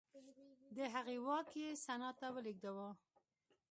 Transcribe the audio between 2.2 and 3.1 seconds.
ولېږداوه